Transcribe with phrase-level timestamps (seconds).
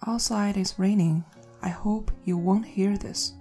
[0.00, 1.22] Outside is raining.
[1.60, 3.32] I hope you won't hear this.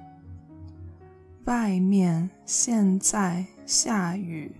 [1.45, 4.55] 外面现在下雨，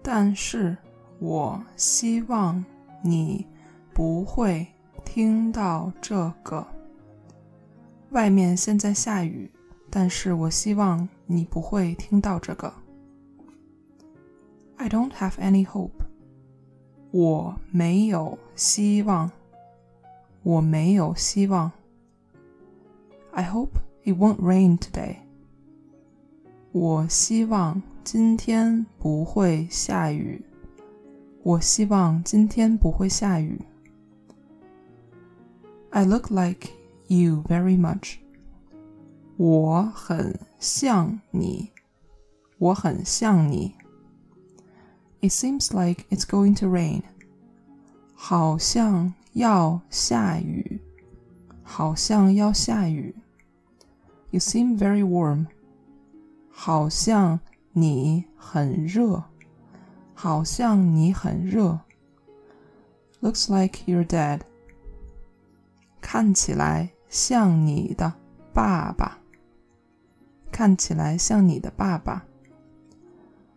[0.00, 0.76] 但是
[1.18, 2.64] 我希望
[3.02, 3.46] 你
[3.92, 4.66] 不会
[5.04, 6.64] 听到这个。
[8.10, 9.50] 外面现在下雨，
[9.90, 12.72] 但是我希望你不会听到这个。
[14.76, 16.04] I don't have any hope.
[17.10, 19.30] 我没有希望。
[20.48, 21.72] 我没有希望。
[23.32, 25.16] I hope it won't rain today.
[26.72, 30.44] 我希望今天不会下雨。
[31.42, 33.60] 我希望今天不会下雨。
[35.90, 36.70] I look like
[37.06, 38.16] you very much.
[39.36, 41.70] 我很像你。
[42.58, 43.74] 我很像你。
[45.20, 47.02] It seems like it's going to rain.
[48.14, 50.80] 好像 要下雨，
[51.62, 53.14] 好像要下雨。
[54.30, 55.46] You seem very warm.
[56.50, 57.40] 好像
[57.72, 59.24] 你很热，
[60.14, 61.80] 好像你很热。
[63.20, 64.40] Looks like you're dead.
[66.00, 68.12] 看起来像你的
[68.52, 69.18] 爸爸，
[70.52, 72.24] 看起来像你的爸爸。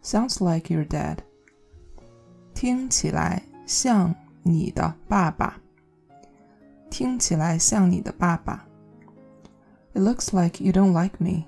[0.01, 1.17] Sounds like you're dead.
[2.53, 5.59] 听起来像你的爸爸，
[6.91, 8.65] 听起来像你的爸爸。
[9.93, 11.45] It looks like you don't like me.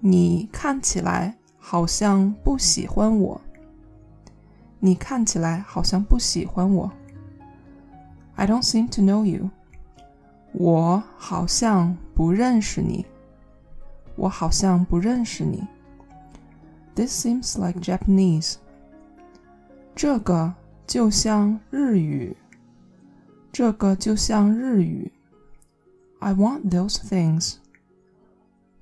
[0.00, 3.40] 你看起来好像不喜欢我。
[4.78, 6.90] 你看起来好像不喜欢我。
[8.34, 9.50] I don't seem to know you.
[10.52, 13.06] 我好像不认识你。
[14.16, 15.66] 我好像不认识你。
[16.94, 18.56] This seems like Japanese.
[19.94, 20.52] 这个
[20.86, 22.36] 就像日语。
[23.52, 25.12] 这个就像日语。
[26.20, 27.56] I want those things.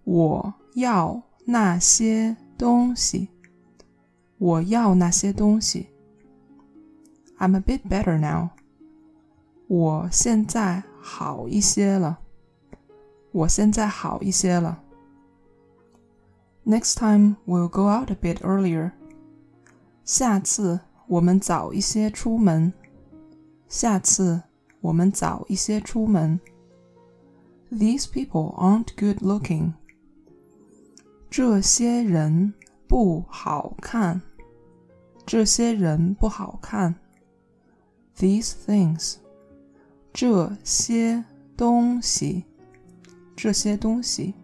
[0.04, 3.28] 我要那些东西。
[4.39, 5.89] 我要那些东西。
[7.39, 8.50] I'm a bit better now.
[9.68, 12.18] 我现在好一些了。
[13.33, 14.83] 我现在好一些了。
[16.64, 18.92] Next time we'll go out a bit earlier.
[20.05, 22.72] 下次我们早一些出门。
[23.68, 24.42] 下次
[24.80, 26.40] 我们早一些出门。
[27.72, 29.72] These people aren't good looking.
[31.30, 32.55] 这些人
[32.86, 34.20] 不好看。
[35.27, 36.95] 这些人不好看。
[38.17, 39.17] These things.
[40.12, 41.24] 这些
[41.56, 42.45] 东西。
[43.34, 44.34] 这些东西。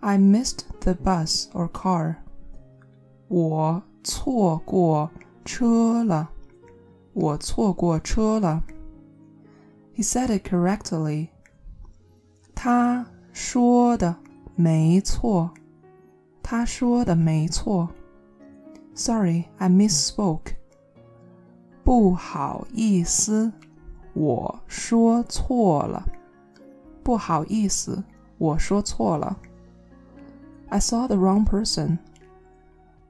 [0.00, 2.16] I missed the bus or car.
[3.28, 5.10] 我错过
[5.44, 6.30] 车了。
[7.12, 8.62] 我错过车了。
[9.94, 11.28] He said it correctly.
[12.54, 14.16] 他说的
[14.54, 15.52] 没错。
[16.42, 17.88] 他说的没错。
[18.94, 20.54] Sorry, I misspoke.
[21.82, 23.52] 不好意思，
[24.14, 26.06] 我说错了。
[27.02, 28.02] 不好意思，
[28.38, 29.38] 我说错了。
[30.68, 31.98] I saw the wrong person.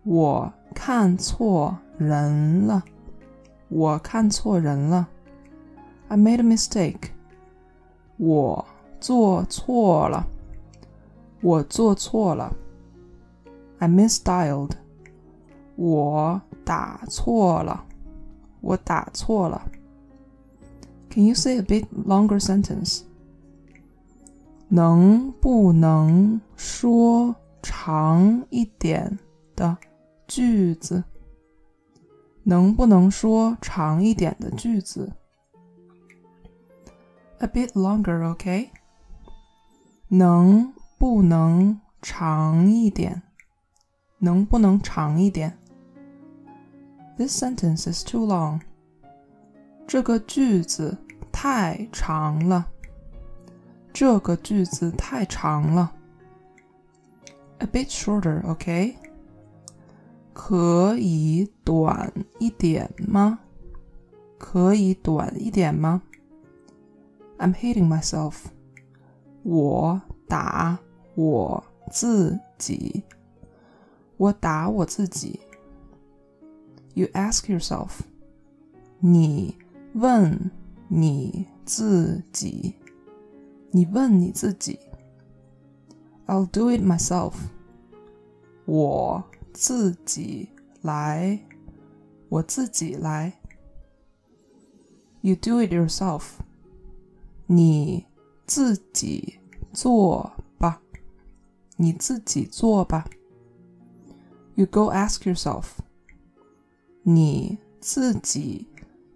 [0.03, 2.85] 我看错人了。
[3.71, 5.09] 我看错人了。
[6.09, 7.11] I made a mistake.
[8.17, 8.65] 我
[9.01, 10.27] 做错了。
[11.43, 12.55] 我做错了。
[13.79, 14.73] I misdialed.
[15.75, 17.85] 我打错了。
[18.61, 19.63] 我打错了。
[21.11, 23.03] Can you say a bit longer sentence?
[24.69, 29.19] 能不能说长一点
[29.55, 29.77] 的
[30.27, 31.05] 句子？
[32.45, 35.13] 能不能说长一点的句子？
[37.39, 38.71] A bit longer, OK？
[40.09, 43.23] 能不能长一点？
[44.19, 45.59] 能不能长一点？
[47.19, 48.61] This sentence is too long.
[49.87, 50.97] 这个句子
[51.33, 52.67] 太长了。
[53.93, 55.93] 这个句子太长了。
[57.59, 58.97] A bit shorter, OK？
[60.34, 63.40] 可以短一点吗？
[64.38, 66.02] 可以短一点吗
[67.38, 68.36] ？I'm hitting myself.
[69.44, 70.80] 我打
[71.16, 73.04] 我自己。
[74.18, 75.40] 我打我自己。
[76.94, 78.02] You ask yourself.
[79.00, 79.58] 你
[79.94, 80.52] 问
[80.88, 82.76] 你自己。
[83.72, 84.80] 你问你自己。
[86.28, 87.34] I'll do it myself.
[88.66, 90.50] 我自己
[90.82, 91.40] 来，
[92.30, 93.34] 我自己来。
[95.22, 96.24] You do it yourself.
[97.46, 98.06] 你
[98.48, 99.40] 自己
[99.74, 100.82] 做吧，
[101.76, 103.06] 你自己做吧。
[104.56, 105.66] You go ask yourself，
[107.04, 108.68] 你自己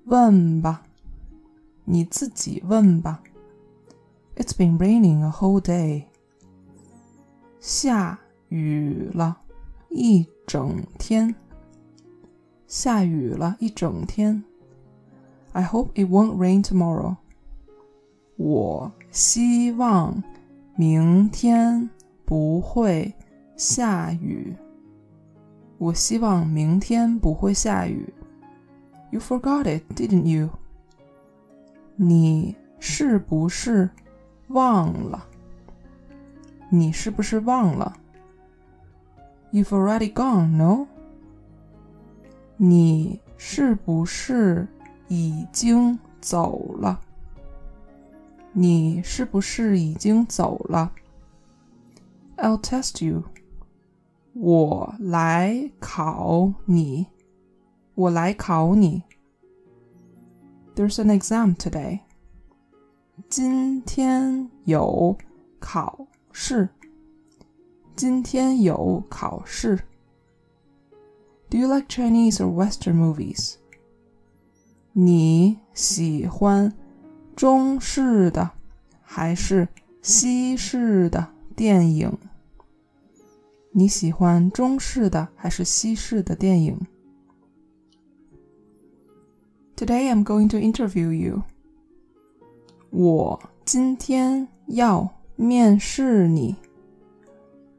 [0.06, 0.84] 问吧，
[1.86, 3.24] 你自己问吧。
[4.36, 6.06] It's been raining a whole day，
[7.62, 9.40] 下雨了
[9.98, 11.34] 一整天，
[12.68, 14.44] 下雨了一整天。
[15.54, 17.16] I hope it won't rain tomorrow。
[18.36, 20.22] 我希望
[20.76, 21.90] 明天
[22.26, 23.16] 不会
[23.56, 24.54] 下雨。
[25.78, 28.14] 我希望明天不会下雨。
[29.12, 30.50] You forgot it, didn't you？
[31.96, 33.90] 你是不是
[34.50, 35.26] 忘了？
[36.68, 37.96] 你是不是忘了
[39.55, 40.87] ？You've already gone, no？
[42.57, 44.69] 你是不是
[45.09, 47.01] 已经走了？
[48.53, 50.93] 你是不是已经走了？
[52.37, 53.25] I'll test you。
[54.33, 57.07] 我来考你，
[57.95, 59.03] 我来考你。
[60.77, 62.01] There's an exam today。
[63.29, 65.17] 今天有
[65.59, 66.69] 考试。
[67.97, 69.81] 今天有考试。
[71.49, 73.57] Do you like Chinese or Western movies？
[74.93, 76.73] 你喜欢
[77.37, 78.51] 中式的
[79.03, 79.69] 还是
[80.03, 82.13] 西式的电影？
[83.73, 86.81] 你喜欢中式的还是西式的电影？
[89.77, 91.43] Today I'm going to interview you.
[92.91, 96.57] 我今天要面试你。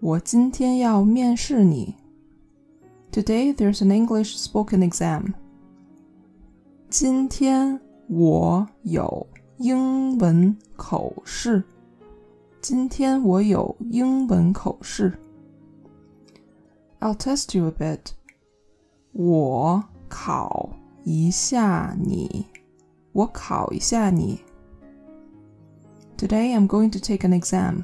[0.05, 1.95] 我今天要面试你。
[3.11, 5.33] Today there's an English spoken exam.
[6.89, 9.27] 今天我有
[9.57, 11.63] 英文口试。
[12.61, 15.17] 今天我有英文口试。
[16.99, 18.11] I'll test you a bit.
[19.13, 20.69] 我考
[21.03, 22.45] 一下你，
[23.11, 24.39] 我考一下你。
[26.17, 27.83] Today I'm going to take an exam.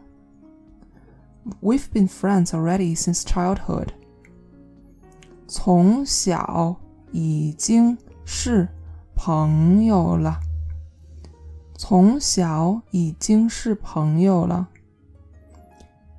[1.60, 3.88] We've been friends already since childhood。
[5.48, 6.76] 从小
[7.12, 8.68] 已经是
[9.14, 10.40] 朋友了。
[11.78, 14.68] 从小已经是朋友了。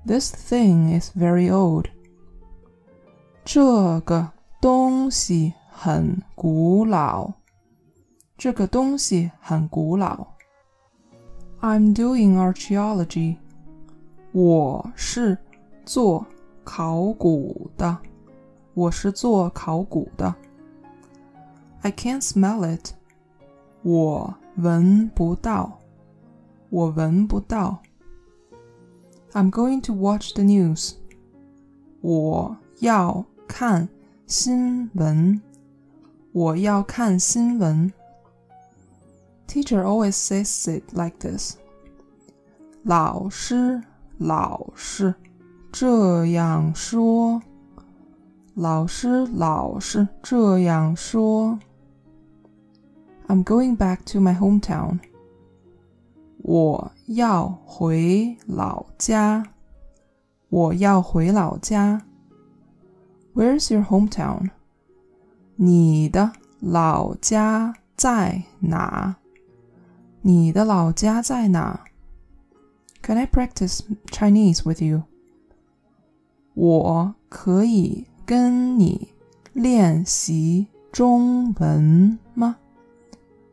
[0.06, 1.88] This thing is very old.
[3.44, 4.32] 这个
[4.62, 7.34] 东西很古老。
[8.38, 10.28] 这个东西很古老。
[11.60, 13.38] I'm doing archaeology.
[14.32, 15.38] 我是
[15.86, 16.26] 做
[16.64, 17.98] 考古的。
[18.74, 20.36] 我是做考古的。
[21.82, 22.92] I can't smell it.
[23.82, 25.80] 我闻不到。
[26.70, 27.82] 我闻不到。
[29.34, 30.94] I'm going to watch the news.
[32.02, 33.90] 我要看
[34.28, 35.42] 新闻。
[36.34, 37.92] 我要看新闻。
[39.48, 41.56] Teacher always says it like this.
[42.84, 43.82] 老师
[44.23, 45.15] 老是
[45.73, 47.43] 这样说。
[48.55, 51.59] 老师老是这样说。
[53.27, 55.01] I'm going back to my hometown.
[56.39, 59.45] 我要回老家。
[60.49, 62.03] 我要回老家。
[63.35, 64.51] Where's your hometown？
[65.57, 69.17] 你的老家在哪？
[70.21, 71.85] 你的老家在哪
[73.02, 75.04] ？Can I practice Chinese with you？
[76.54, 79.14] 我可以跟你
[79.54, 82.58] 练习中文吗？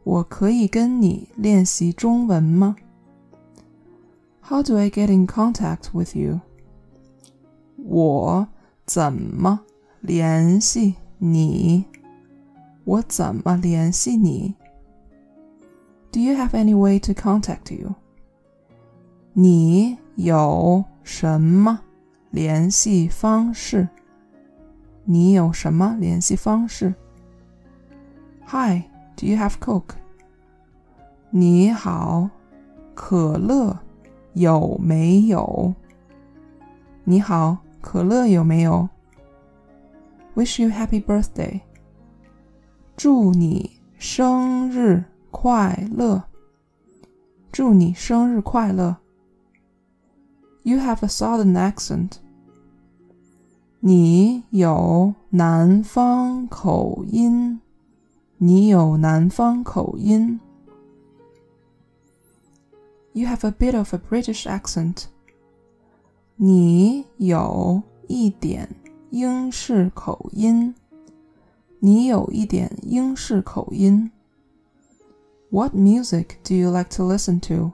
[0.03, 2.77] 我可以跟你练习中文吗？
[4.43, 6.41] How do I get in contact with you？
[7.77, 8.49] 我
[8.85, 9.61] 怎么
[10.01, 11.85] 联系你？
[12.85, 14.55] 我怎么联系你？
[16.13, 17.95] Do you have any way to contact you？
[19.42, 21.80] 你有什么
[22.30, 23.88] 联系方式？
[25.06, 26.94] 你有什么联系方式
[28.48, 28.84] ？Hi。
[29.16, 29.96] Do you have Coke？
[31.30, 32.30] 你好，
[32.94, 33.80] 可乐
[34.34, 35.74] 有没有？
[37.06, 38.90] 你好，可乐有没有
[40.36, 41.62] ？Wish you happy birthday。
[42.98, 46.22] 祝你生日快乐！
[47.54, 48.98] 祝你生日快乐
[50.63, 52.19] ！You have a southern accent。
[53.81, 57.61] 你有南方口音。
[58.39, 60.41] 你有南方口音。
[63.13, 65.05] You have a bit of a British accent.
[66.37, 68.69] 你有一点
[69.11, 70.75] 英式口音。
[71.79, 74.11] 你有一点英式口音。
[75.51, 77.73] What music do you like to listen to?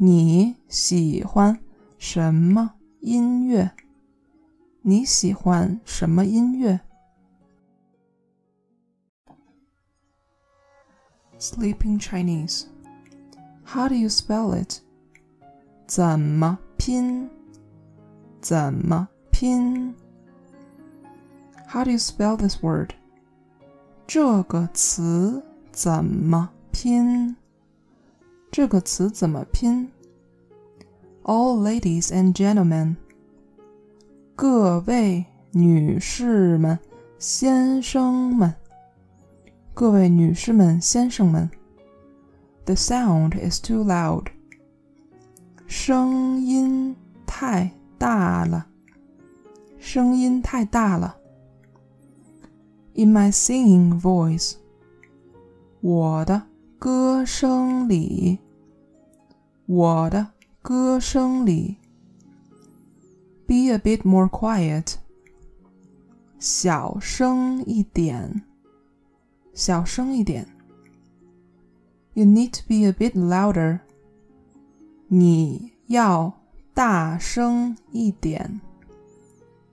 [0.00, 1.58] 你喜欢
[1.98, 3.72] 什么音乐？
[4.82, 6.78] 你喜欢什么音乐
[11.40, 12.66] ？Sleeping Chinese.
[13.64, 14.82] How do you spell it?
[15.88, 17.28] 怎么拼？
[18.40, 19.96] 怎么拼
[21.66, 22.90] ？How do you spell this word?
[24.06, 27.34] 这个词怎么拼？
[28.51, 29.91] 这个词怎么拼？
[31.23, 32.97] All ladies and gentlemen，
[34.35, 36.77] 各位女士们、
[37.17, 38.53] 先生们，
[39.73, 41.49] 各位女士们、先生们。
[42.65, 44.27] The sound is too loud.
[45.65, 48.67] 声音太大了。
[49.79, 51.17] 声音太大了。
[52.93, 54.55] In my singing voice.
[55.81, 56.43] 我的
[56.77, 58.39] 歌声里。
[59.65, 60.27] 我的
[60.61, 61.77] 歌声里。
[63.47, 64.95] Be a bit more quiet.
[66.39, 68.43] 小声一点。
[69.53, 70.47] 小声一点。
[72.13, 73.79] You need to be a bit louder.
[75.07, 76.33] 你要
[76.73, 78.61] 大声一点。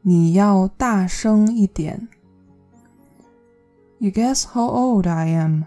[0.02, 2.09] 你要大声一点。
[3.99, 5.64] You guess how old I am?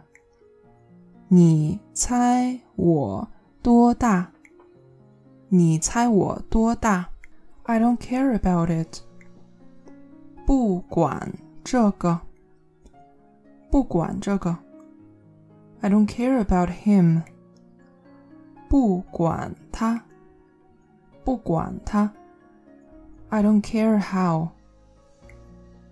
[1.31, 3.29] 你猜我
[3.63, 4.31] 多大？
[5.51, 7.11] 你猜我多大
[7.65, 9.03] ？I don't care about it.
[10.47, 12.21] 不管这个。
[13.71, 14.57] 不管这个。
[15.83, 17.21] I don't care about him.
[18.67, 20.03] 不管他，
[21.25, 22.11] 不管他。
[23.29, 24.49] I don't care how.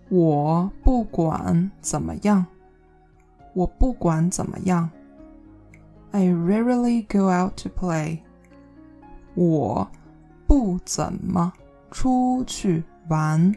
[0.08, 2.46] 我不管怎么样，
[3.52, 4.88] 我不管怎么样。
[6.15, 8.19] I rarely go out to play.
[9.35, 9.89] 我
[10.47, 11.53] 不怎么
[11.89, 13.55] 出去玩，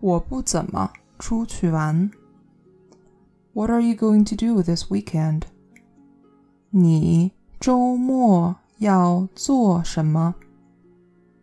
[0.00, 2.10] 我不怎么出去玩。
[3.54, 5.42] what are you going to do this weekend?
[6.70, 10.34] 你周末要做什么？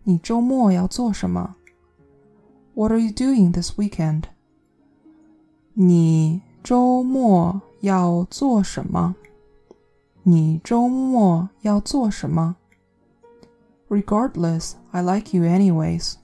[0.03, 1.55] 你周末要做什么？
[2.73, 4.23] What are you doing this weekend?
[5.73, 9.15] 你周末要做什么？
[10.25, 12.55] 你周末要做什么？
[13.89, 16.15] Regardless, I like you anyways.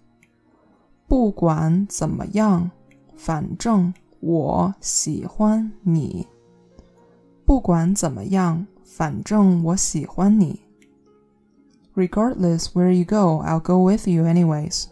[1.07, 2.71] 不管怎么样，
[3.15, 3.93] 反正。
[4.19, 6.25] 我喜欢你。
[7.45, 10.61] 不管怎么样，反正我喜欢你。
[11.95, 14.85] Regardless where you go, I'll go with you anyways.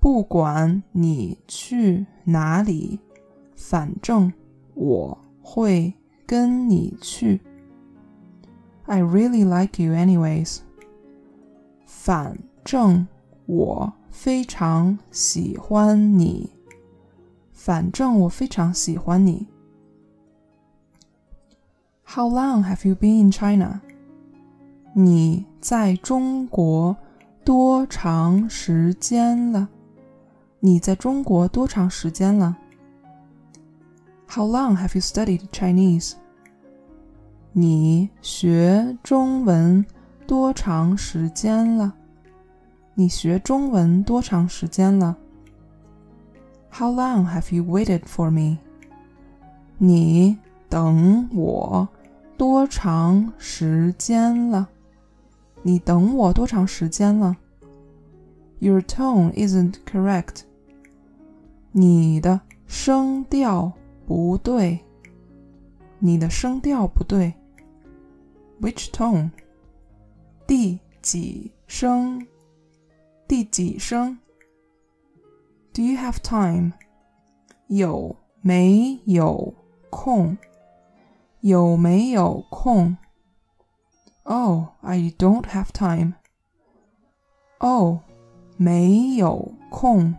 [0.00, 2.98] 不管你去哪里，
[3.54, 4.32] 反正
[4.74, 5.94] 我会
[6.26, 7.40] 跟你去。
[8.86, 10.60] I really like you anyways.
[11.86, 13.06] 反正
[13.46, 16.50] 我非常喜欢你。
[17.52, 19.46] 反正我非常喜欢你。
[22.04, 23.80] How long have you been in China？
[24.94, 26.96] 你在中国
[27.44, 29.68] 多长时间了？
[30.60, 32.56] 你在中国多长时间了？
[34.28, 36.14] How long have you studied Chinese？
[37.59, 39.83] 你学中文
[40.27, 41.91] 多长时间了？
[42.93, 45.17] 你学中文多长时间了
[46.71, 48.59] ？how long have you waited for me?
[49.79, 50.37] 你
[50.69, 51.89] 等我
[52.37, 54.69] 多长时间了？
[55.63, 57.37] 你等我多长时间了
[58.59, 60.41] ？Your tone isn't correct.
[61.71, 63.73] 你的声调
[64.05, 64.81] 不对。
[65.97, 67.33] 你的声调不对。
[68.60, 69.30] Which tone?
[70.46, 72.26] 第几声？
[73.26, 74.18] 第几声？
[75.72, 76.72] do you have time?
[77.68, 79.54] 有没有
[79.90, 80.36] 空？
[81.40, 82.96] 有没有空
[84.24, 86.14] Oh, I don't have time.
[87.58, 87.98] Oh,
[88.56, 90.14] 没有空。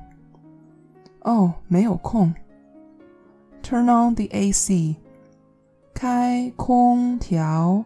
[1.21, 2.33] 哦，没有空。
[3.61, 4.97] Turn on the AC.
[5.93, 7.85] 开空调。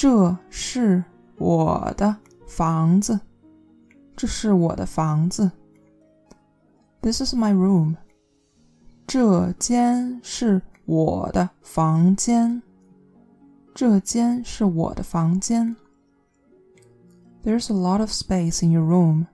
[0.00, 1.02] 这是
[1.38, 3.18] 我的房子。
[4.16, 5.50] 这是我的房子。
[7.02, 7.96] This is my room.
[9.08, 12.62] 这间是我的房间。
[13.74, 15.74] 这间是我的房间。
[17.42, 19.26] There's a lot of space in your room.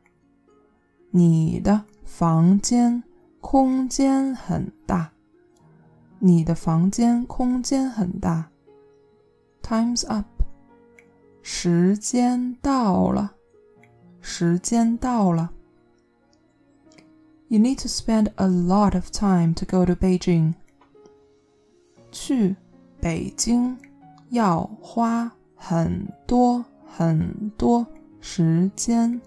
[1.10, 3.02] 你的房间
[3.42, 5.12] 空间很大。
[6.20, 8.48] 你的房间空间很大。
[9.62, 10.33] Time's up.
[11.43, 13.33] 时间到了。
[14.21, 15.51] 时间到了。
[17.47, 20.53] You need to spend a lot of time to go to Beijing.
[22.11, 22.55] 去
[23.01, 23.77] 北京。
[24.29, 27.85] 要花很多很多
[28.19, 29.19] 时间。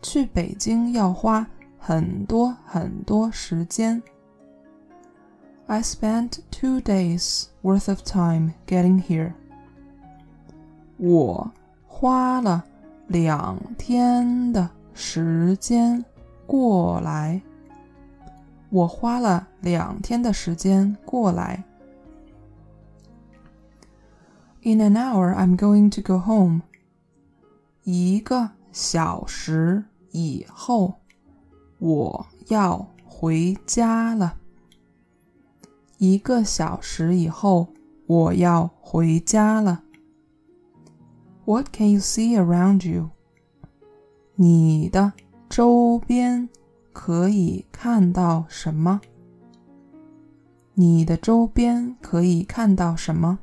[0.00, 1.46] 去北京要花
[1.78, 4.02] 很多很多时间。
[5.66, 9.34] I spent two days worth of time getting here.
[10.97, 11.51] 我
[11.85, 12.65] 花了
[13.07, 16.03] 两天的时间
[16.45, 17.41] 过来。
[18.69, 21.63] 我花了两天的时间过来。
[24.63, 26.63] In an hour, I'm going to go home.
[27.83, 30.95] 一个小时以后，
[31.77, 34.35] 我要回家了。
[35.97, 37.67] 一个小时以后，
[38.07, 39.83] 我要回家了。
[41.47, 43.11] What can you see around you?
[44.35, 45.13] 你的
[45.47, 46.49] 周边
[46.91, 48.99] 可以看到什么？
[50.73, 53.39] 你的周边可以看到什么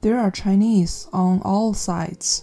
[0.00, 2.42] ？There are Chinese on all sides.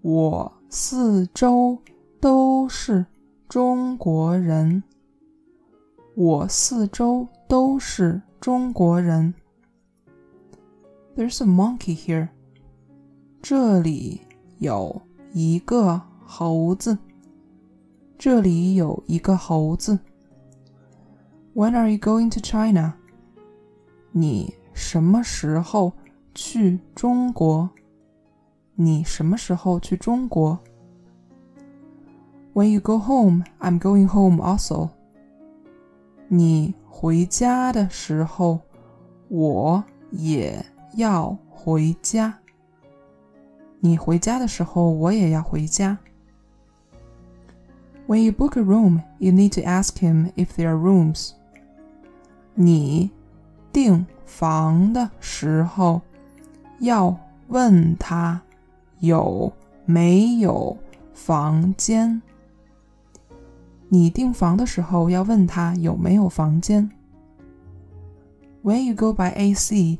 [0.00, 1.78] 我四周
[2.20, 3.06] 都是
[3.48, 4.84] 中国人。
[6.14, 9.34] 我四周都是中国人。
[11.15, 12.29] There's a monkey here.
[13.41, 14.21] 这里
[14.57, 15.01] 有
[15.33, 16.97] 一个猴子。
[18.17, 19.99] 这里有一个猴子。
[21.53, 22.93] When are you going to China?
[24.11, 25.93] 你什么时候？
[26.35, 27.69] 去中国？
[28.75, 30.57] 你什么时候去中国？
[32.53, 34.89] When you go home, I'm going home also.
[36.29, 38.61] 你回家的时候，
[39.27, 42.37] 我也 要回家。
[43.79, 45.97] 你回家的时候，我也要回家。
[48.07, 51.31] When you book a room, you need to ask him if there are rooms.
[52.55, 53.11] 你
[53.71, 56.01] 订房的时候。
[56.79, 57.13] 要
[57.49, 58.41] 问他
[58.99, 59.51] 有
[59.85, 60.77] 没有
[61.13, 62.21] 房间。
[63.89, 66.89] 你订房的时候要问他有没有房间。
[68.63, 69.99] When you go buy AC,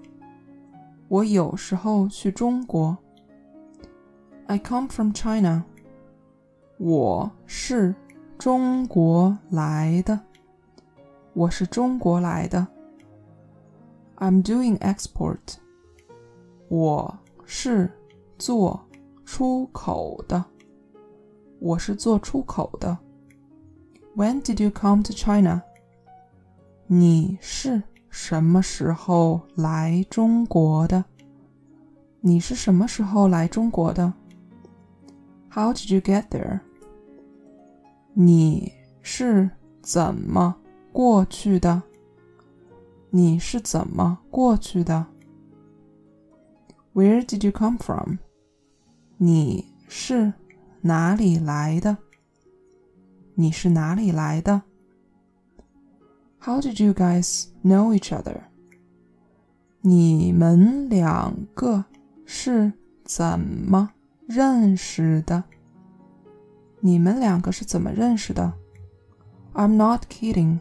[1.10, 2.96] 我有时候去中国。
[4.46, 5.64] I come from China.
[6.78, 7.94] 我是
[8.38, 10.20] 中国来的。
[11.32, 12.66] 我是中国来的。
[14.16, 15.56] I'm doing export.
[16.68, 17.90] 我是。
[18.38, 18.78] 做
[19.24, 20.44] 出口的，
[21.58, 22.98] 我是做出口的。
[24.14, 25.62] When did you come to China？
[26.86, 31.04] 你是 什么时候来中国的？
[32.20, 34.12] 你是什么时候来中国的？
[35.50, 36.60] How did you get there？
[38.14, 39.50] 你是
[39.82, 40.56] 怎么
[40.92, 41.82] 过去的？
[43.10, 45.06] 你是怎么过去的？
[46.94, 48.16] Where did you come from？
[49.18, 50.32] 你是
[50.80, 51.96] 哪里来的？
[53.34, 54.62] 你是哪里来的
[56.40, 58.42] ？How did you guys know each other？
[59.80, 61.84] 你们两个
[62.24, 62.72] 是
[63.04, 63.90] 怎么
[64.26, 65.44] 认识的？
[66.80, 68.52] 你们两个是怎么认识的？
[69.54, 70.60] I'm not kidding。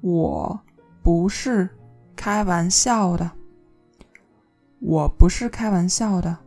[0.00, 0.60] 我
[1.02, 1.70] 不是
[2.16, 3.30] 开玩笑的。
[4.80, 6.38] 我不是开玩笑的。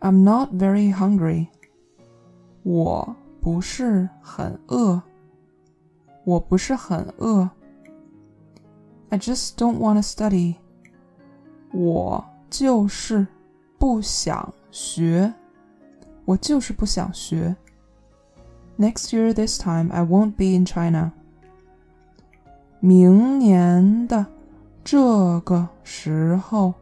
[0.00, 1.46] I'm not very hungry。
[2.62, 5.02] 我不是很饿。
[6.24, 7.48] 我不是很饿。
[9.10, 10.56] I just don't want to study。
[11.72, 13.26] 我就是
[13.78, 15.32] 不想学。
[16.24, 17.54] 我就是不想学。
[18.78, 21.12] Next year this time I won't be in China。
[22.80, 24.26] 明年的
[24.82, 26.74] 这个时候，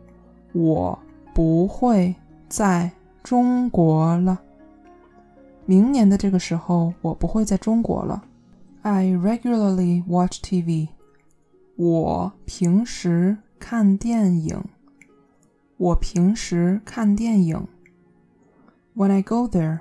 [0.52, 0.98] 我
[1.34, 2.14] 不会
[2.48, 2.90] 在
[3.22, 4.40] 中国了。
[5.66, 8.22] 明年的这个时候，我不会在中国了。
[8.86, 10.88] I regularly watch TV。
[11.76, 14.64] 我平时看电影。
[15.76, 17.66] 我平时看电影。
[18.94, 19.80] When I go there，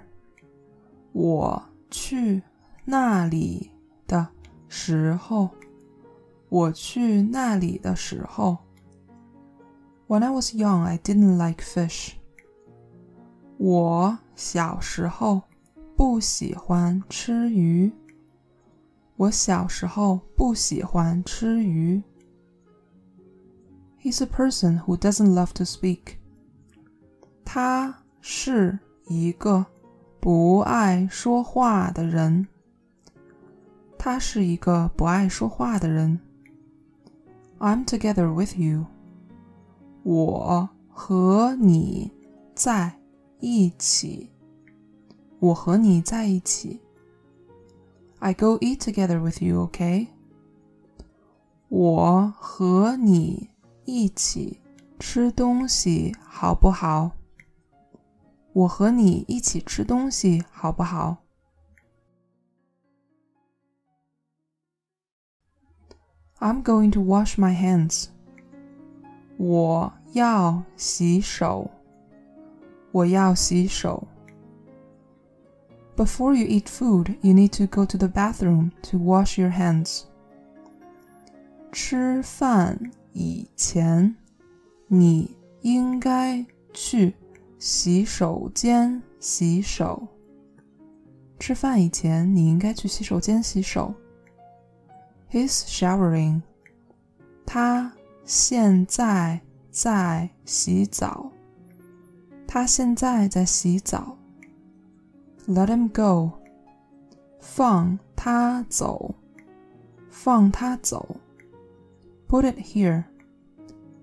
[1.11, 2.43] 我去
[2.85, 3.71] 那里
[4.07, 4.29] 的
[4.67, 5.49] 时候。
[6.49, 8.57] 我去那里的时候，
[10.09, 12.15] When I was young, I didn't like fish.
[13.57, 15.43] 我小时候
[15.95, 17.93] 不喜欢吃鱼。
[19.16, 22.02] 我小时候不喜欢吃鱼。
[23.98, 26.18] He's a person who doesn't love to speak.
[27.44, 29.64] 他是一个
[30.20, 32.46] 不爱说话的人。
[33.98, 36.20] 他是一个不爱说话的人。
[37.58, 38.84] I'm together with you.
[40.02, 42.12] 我和你
[42.54, 43.00] 在
[43.40, 44.30] 一起。
[45.40, 46.80] 我和你在一起。
[48.19, 50.07] I go eat together with you, okay?
[51.69, 53.49] 我和你
[53.85, 54.59] 一起
[54.99, 57.11] 吃东西好不好？
[58.53, 61.17] 我和你一起吃东西好不好？
[66.39, 68.07] I'm going to wash my hands.
[69.37, 71.71] 我要洗手。
[72.91, 74.07] 我要洗手。
[75.95, 80.03] Before you eat food, you need to go to the bathroom to wash your hands.
[81.71, 84.15] 吃饭以前，
[84.87, 87.13] 你应该去
[87.59, 90.07] 洗手间洗手。
[91.39, 93.93] 吃饭以前，你应该去洗手间洗手。
[95.29, 96.41] He's showering.
[97.45, 97.93] 他
[98.25, 101.31] 现在在洗澡。
[102.47, 104.17] 他现在在洗澡。
[105.47, 106.39] Let him go.
[107.39, 109.15] 放他走。
[110.09, 111.17] 放他走。
[112.27, 113.05] Put it here.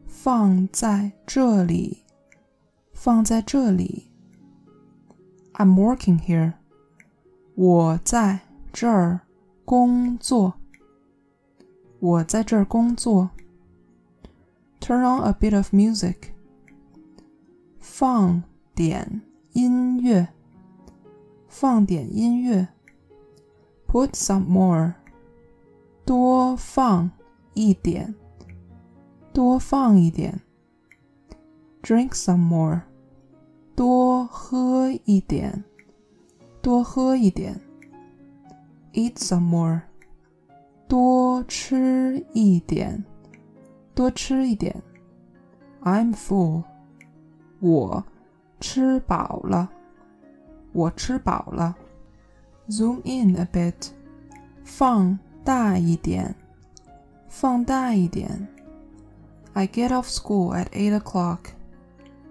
[0.07, 2.05] 放在这里。
[2.93, 4.11] 放在这里。
[5.55, 6.55] I'm working here.
[7.55, 8.41] 我在
[8.73, 9.21] 这儿
[9.65, 10.55] 工作。
[12.01, 13.31] 我在这儿工作。
[14.81, 16.33] Turn on a bit of music。
[17.79, 18.43] 放
[18.75, 20.29] 点音乐。
[21.54, 22.68] 放点音乐。
[23.88, 24.96] Put some more。
[26.04, 27.12] 多放
[27.54, 28.16] 一点。
[29.32, 30.42] 多放一点。
[31.84, 32.82] Drink some more。
[33.76, 35.64] 多喝一点。
[36.60, 37.62] 多喝一点。
[38.94, 39.82] Eat some more。
[40.88, 43.04] 多吃一点，
[43.96, 44.84] 多吃一点。
[45.82, 46.64] I'm full，
[47.60, 48.04] 我
[48.60, 49.72] 吃饱了，
[50.73, 51.77] 我吃饱了。
[52.69, 53.91] Zoom in a bit，
[54.65, 56.35] 放大一点，
[57.29, 58.49] 放大一点。
[59.55, 61.39] I get off school at eight o'clock，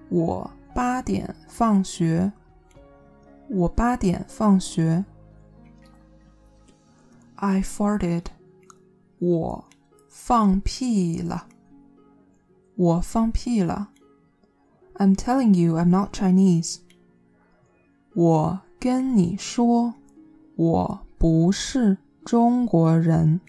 [0.10, 2.32] 我八点放学，
[3.50, 5.06] 我八点放学。
[7.36, 8.26] I farted。
[9.20, 9.66] 我
[10.08, 11.48] 放屁了。
[12.76, 13.90] 我放屁了。
[14.96, 16.81] I'm telling you, I'm not Chinese.
[18.15, 19.95] 我跟你说，
[20.57, 23.41] 我不是中国人。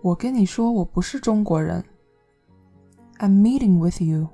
[0.00, 1.84] 我跟你说，我不是中国人。
[3.18, 4.28] I'm meeting with you.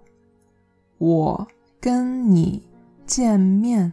[0.99, 1.49] 我
[1.81, 2.63] 跟你
[3.07, 3.93] 见面。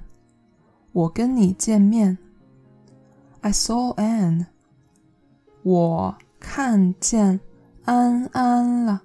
[0.92, 2.18] 我跟你见面。
[3.40, 4.46] I saw Anne.
[5.64, 7.40] 我看见
[7.86, 9.02] 安安了。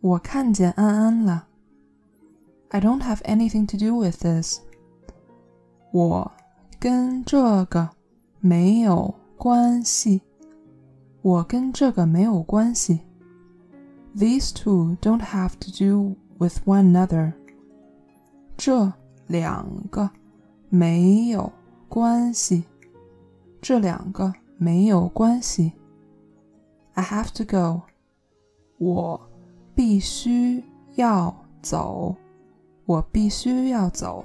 [0.00, 1.46] 我看见安安了。
[2.68, 4.60] I don't have anything to do with this.
[5.94, 6.28] 我
[6.80, 7.88] 跟这个
[8.40, 10.20] 没有关系。
[11.22, 12.98] 我跟这个没有关系。
[14.16, 17.34] These two don't have to do with one another.
[18.56, 18.92] 这
[19.28, 20.10] 两个
[20.68, 21.52] 没有
[21.88, 22.64] 关系。
[23.62, 25.74] 这两个没有关系。
[26.94, 27.82] I have to go.
[28.78, 29.20] 我
[29.76, 30.64] 必须
[30.96, 32.16] 要走。
[32.84, 34.24] 我必须要走。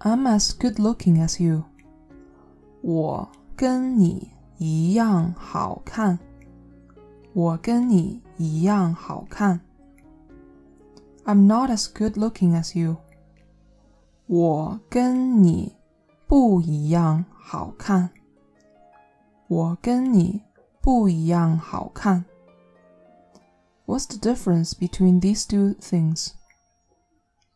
[0.00, 1.64] I'm as good looking as you.
[2.82, 6.18] 我跟你一样好看。
[7.32, 9.60] 我跟你一样好看。
[11.24, 12.96] I'm not as good looking as you.
[14.26, 15.74] 我跟你
[16.26, 18.10] 不一样好看。
[19.48, 20.42] 我跟你
[20.80, 22.24] 不一样好看。
[23.86, 26.32] What's the difference between these two things?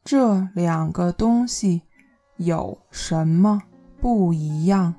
[0.05, 1.83] 这两个东西
[2.38, 3.62] 有什么
[4.00, 4.94] 不一样？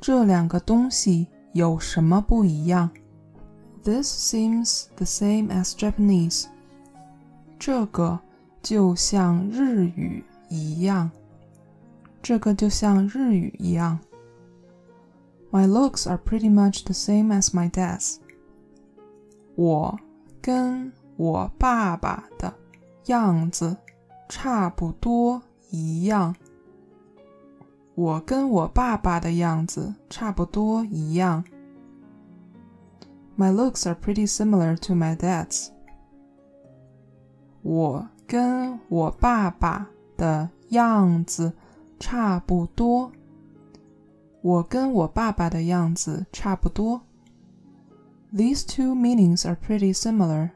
[0.00, 2.90] 这两个东西有什么不一样
[3.84, 6.46] ？this seems the same as Japanese.
[7.58, 8.18] 这个
[8.62, 11.10] 就像日语一样。
[12.22, 13.98] 这个就像日语一样。
[15.50, 18.16] My looks are pretty much the same as my dad's.
[19.54, 19.98] 我
[20.40, 22.54] 跟我爸爸的
[23.06, 23.76] 样子
[24.28, 26.35] 差不多一样。
[27.95, 31.43] 我跟我爸爸的样子差不多一样。
[33.37, 35.69] My looks are pretty similar to my dad's.
[37.61, 39.87] 我跟我爸爸
[40.17, 41.53] 的样子
[41.99, 43.11] 差不多。
[44.41, 47.01] 我跟我爸爸的样子差不多。
[48.33, 50.51] These two meanings are pretty similar.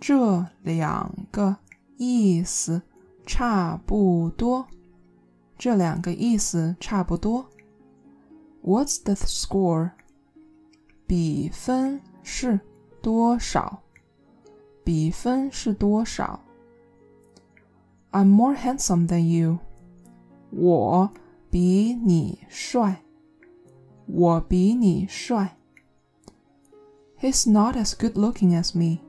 [0.00, 1.56] 这两个
[1.96, 2.82] 意思
[3.24, 4.66] 差不多。
[5.58, 7.48] 这两个意思差不多。
[8.62, 9.92] What's the score?
[11.06, 12.60] 比分是
[13.00, 13.82] 多少？
[14.84, 16.40] 比分是多少？
[18.12, 19.58] I'm more handsome than you。
[20.50, 21.10] 我
[21.50, 23.02] 比你帅。
[24.06, 25.56] 我比你帅。
[27.18, 29.00] He's not as good looking as me。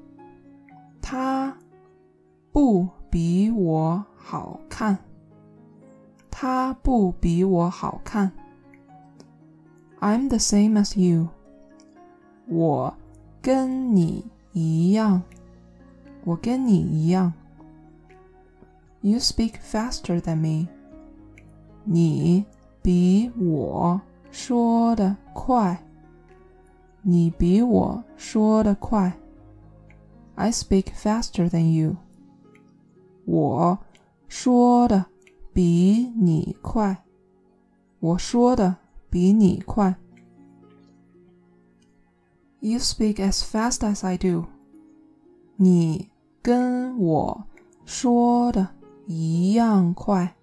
[1.01, 1.57] 他
[2.51, 4.96] 不 比我好看。
[6.30, 8.32] 他不比我好看。
[10.00, 11.28] I'm the same as you。
[12.46, 12.94] 我
[13.42, 15.22] 跟你一样，
[16.24, 17.34] 我跟你一样。
[19.02, 20.68] You speak faster than me。
[21.84, 22.46] 你
[22.80, 25.84] 比我说的快。
[27.02, 29.12] 你比我说的快。
[30.34, 31.96] I speak faster than you。
[33.31, 33.79] 我
[34.27, 35.05] 说的
[35.53, 37.03] 比你快。
[37.99, 38.75] 我说的
[39.09, 39.95] 比你快。
[42.59, 44.45] You speak as fast as I do.
[45.55, 46.09] 你
[46.41, 47.45] 跟我
[47.85, 48.69] 说的
[49.05, 50.35] 一样快。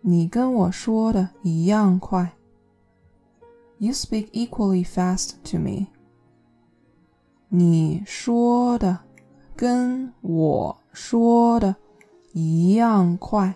[0.00, 2.32] 你跟我说的一样快。
[3.78, 5.88] You speak equally fast to me.
[7.48, 9.00] 你说的
[9.54, 11.75] 跟我 说的
[12.33, 13.53] 一样快。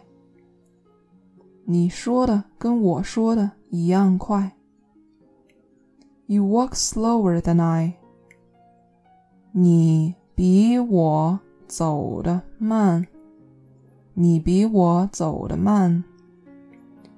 [1.65, 4.55] 你说的跟我说的一样快。
[6.27, 7.95] You walk slower than I.
[9.53, 13.07] 你比我走的慢。
[14.13, 16.03] 你比我走的慢。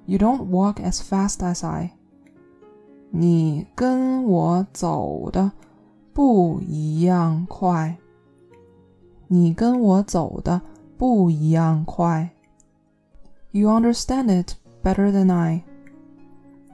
[0.06, 1.92] You don't walk as fast as I.
[3.10, 5.52] 你跟我走的
[6.14, 7.98] 不一样快。
[9.34, 10.62] 你跟我走的
[10.96, 12.30] 不一样快。
[13.50, 15.64] You understand it better than I.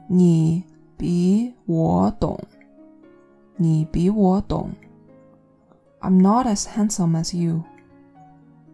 [0.05, 0.63] 你
[0.95, 2.39] 比我懂，
[3.55, 4.69] 你比我懂。
[6.01, 7.63] I'm not as handsome as you。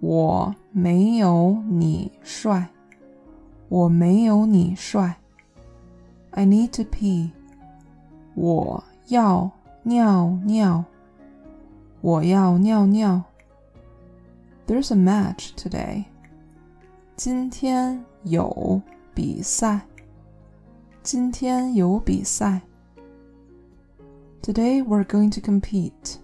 [0.02, 2.68] 我没有你帅，
[3.70, 5.16] 我没有你帅。
[6.32, 7.30] I need to pee。
[8.36, 9.50] 我要
[9.84, 10.84] 尿尿，
[12.02, 13.24] 我要尿尿。
[14.67, 16.05] There's a match today。
[17.17, 18.81] 今天有
[19.15, 19.83] 比赛。
[21.03, 22.63] 今天有比赛。
[24.43, 26.17] Today we're going to compete.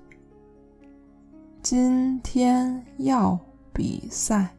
[1.62, 3.38] 今天要
[3.72, 4.54] 比赛。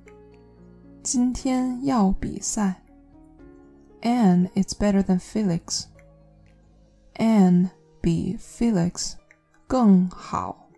[1.01, 2.83] 今天要比赛。
[4.01, 5.85] And it's better than Felix.
[7.15, 7.69] And
[8.01, 9.13] 比 Felix
[9.67, 10.69] 更好。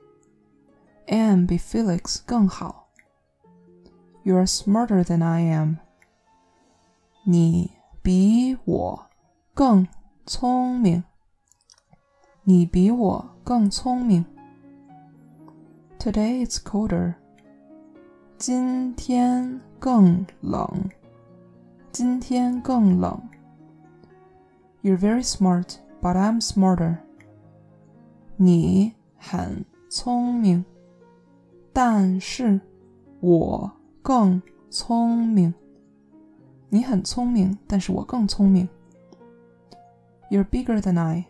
[1.08, 2.85] And 比 Felix 更好。
[4.26, 5.78] You're smarter than I am.
[7.24, 9.06] 你比我
[9.54, 9.88] 更
[10.26, 11.04] 聪明。
[12.44, 14.26] 你比我更聪明。
[16.00, 17.16] Today it's colder.
[18.38, 20.90] 今天更冷。
[21.92, 23.22] 今天更冷。
[24.82, 26.98] You're very smart, but I'm smarter.
[28.38, 30.66] 你很聪明，
[31.72, 32.60] 但是
[33.20, 33.72] 我
[34.06, 35.54] 更聪明。
[36.70, 38.68] 你很聪明，但是我更聪明。
[40.30, 41.26] You're bigger than I.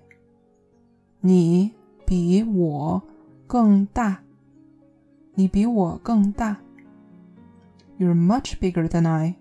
[1.19, 1.71] 你
[2.05, 3.01] 比我
[3.47, 4.21] 更大。
[5.33, 6.57] 你比我更大。
[7.97, 9.35] You're much bigger than I.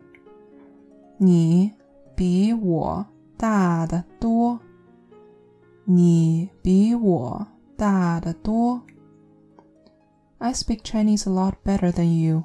[1.18, 1.72] 你
[2.14, 4.60] 比我大得多。
[5.84, 8.82] 你比我大得多。
[10.38, 12.44] I speak Chinese a lot better than you.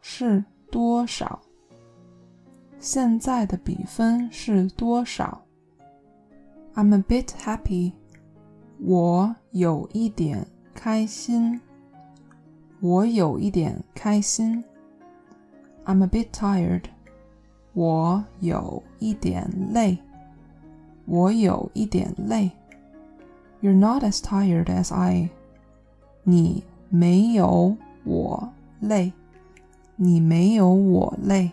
[0.00, 1.40] 是多少？
[2.78, 5.42] 现在的比分是多少
[6.74, 7.92] ？I'm a bit happy.
[8.78, 11.60] 我有一点开心。
[12.80, 14.64] 我有一点开心。
[15.84, 16.84] I'm a bit tired.
[17.74, 19.98] 我有一点累。
[21.04, 22.50] 我有一点累。
[23.60, 25.28] You're not as tired as I.
[26.22, 29.12] 你没有我累。
[29.99, 31.51] 你没有我累。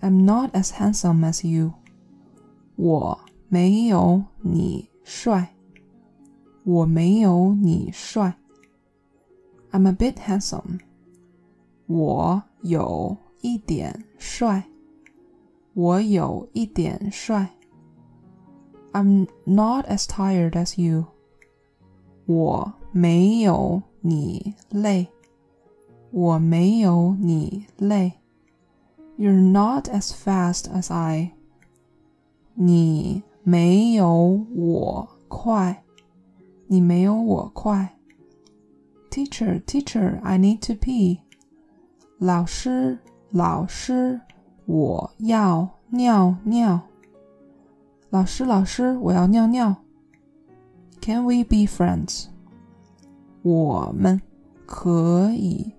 [0.00, 1.72] I'm not as handsome as you.
[2.76, 5.54] 我没有你帅，
[6.64, 8.36] 我没有你帅。
[9.70, 10.80] I'm a bit handsome，
[11.86, 14.64] 我有一点帅，
[15.74, 17.50] 我有一点帅。
[18.92, 21.06] I'm not as tired as you，
[22.26, 25.08] 我没有你累，
[26.10, 28.14] 我没有你累。
[29.18, 31.32] You're not as fast as I，
[32.54, 33.22] 你。
[33.44, 35.82] 没有我快，
[36.68, 37.98] 你没有我快。
[39.10, 41.18] Teacher, teacher, I need to pee.
[42.18, 44.20] 老师，老师，
[44.64, 46.82] 我要尿尿。
[48.10, 49.74] 老师，老师，我要尿尿。
[51.00, 52.26] Can we be friends?
[53.42, 54.22] 我们
[54.66, 55.72] 可以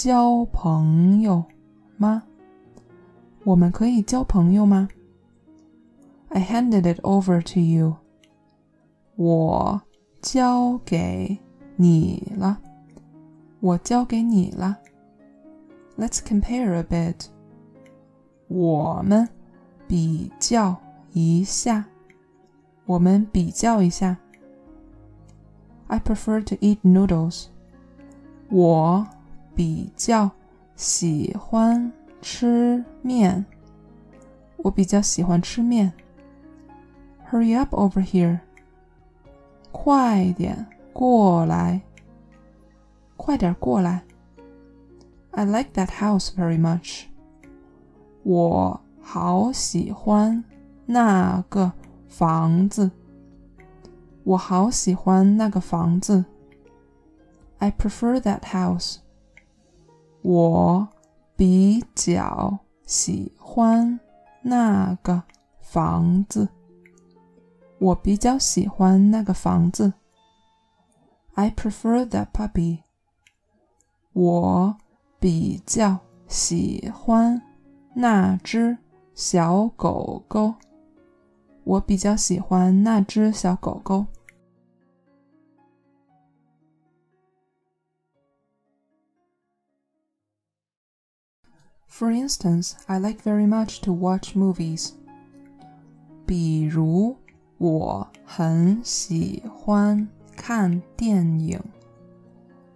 [0.00, 1.44] 交朋友
[1.96, 2.22] 吗？
[3.44, 4.88] 我们可以交朋友吗？
[6.28, 7.96] I handed it over to you.
[9.14, 9.80] 我
[10.20, 11.38] 交给
[11.76, 12.58] 你了。
[13.60, 14.78] 我交给你了。
[15.96, 17.26] Let's compare a bit.
[18.48, 19.28] 我们
[19.88, 20.76] 比较
[21.12, 21.86] 一下。
[22.84, 24.18] 我们比较一下。
[25.86, 27.46] I prefer to eat noodles.
[28.50, 29.06] 我
[29.55, 30.29] 比较
[30.75, 33.45] 喜欢吃面。
[34.57, 35.91] 我比较喜欢吃面。
[37.29, 38.39] Hurry up over here！
[39.71, 41.81] 快点过来！
[43.15, 44.03] 快点过来
[45.31, 47.03] ！I like that house very much。
[48.23, 50.43] 我好喜欢
[50.85, 51.71] 那个
[52.07, 52.91] 房子。
[54.23, 56.25] 我好喜欢那个房子。
[57.59, 59.00] I prefer that house。
[60.23, 60.87] 我
[61.35, 63.99] 比较喜欢
[64.43, 65.23] 那个
[65.59, 66.47] 房子。
[67.79, 69.93] 我比较喜欢那个房子。
[71.33, 72.83] I prefer that puppy。
[74.13, 74.77] 我
[75.19, 77.41] 比较喜欢
[77.95, 78.77] 那只
[79.15, 80.53] 小狗狗。
[81.63, 84.05] 我比较喜欢那只小狗狗。
[91.90, 94.90] For instance, I like very much to watch movies.
[96.26, 97.16] 比如，
[97.58, 101.60] 我很喜欢看电影。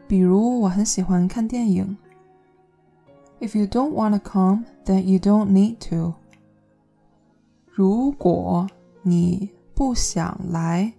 [0.09, 1.97] 比如，我很喜欢看电影。
[3.41, 6.15] If you don't want to come, then you don't need to.
[7.67, 8.69] 如果
[9.03, 10.93] 你不想来，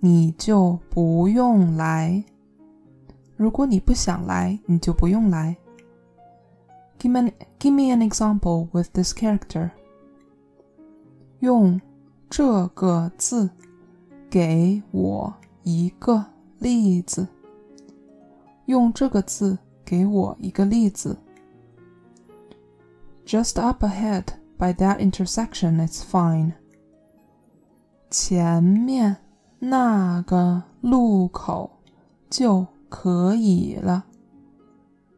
[0.00, 2.24] 你就不用来。
[3.36, 5.56] 如果你不想来，你就不用来。
[6.98, 9.70] Give me give me an example with this character.
[11.40, 11.80] 用
[12.30, 13.50] 这个字
[14.30, 15.34] 给我
[15.64, 16.24] 一个
[16.58, 17.26] 例子。
[18.66, 21.18] 用这个字给我一个例子。
[23.26, 24.24] Just up ahead
[24.58, 26.52] by that intersection, it's fine.
[28.10, 29.16] 前面
[29.58, 31.78] 那个路口
[32.28, 34.04] 就可以了。